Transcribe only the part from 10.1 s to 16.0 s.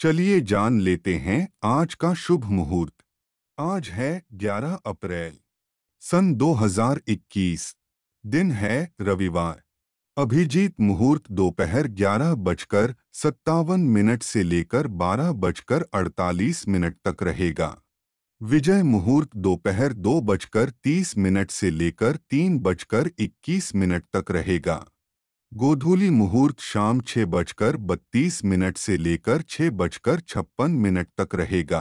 अभिजीत मुहूर्त दोपहर ग्यारह बजकर सत्तावन मिनट से लेकर बारह बजकर